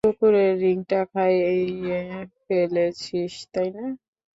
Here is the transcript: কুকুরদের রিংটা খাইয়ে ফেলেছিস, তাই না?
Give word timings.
কুকুরদের 0.05 0.53
রিংটা 0.61 1.01
খাইয়ে 1.11 1.99
ফেলেছিস, 2.43 3.33
তাই 3.53 3.69
না? 3.75 3.85